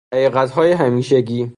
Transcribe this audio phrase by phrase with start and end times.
[0.13, 1.49] حقیقتهای همیشگی